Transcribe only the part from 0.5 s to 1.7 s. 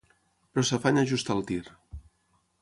Però s'afanya a ajustar el tir.